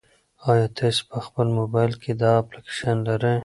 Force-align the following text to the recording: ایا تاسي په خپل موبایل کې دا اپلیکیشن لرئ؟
ایا 0.49 0.67
تاسي 0.77 1.03
په 1.11 1.17
خپل 1.25 1.47
موبایل 1.59 1.91
کې 2.01 2.11
دا 2.21 2.31
اپلیکیشن 2.41 2.95
لرئ؟ 3.07 3.35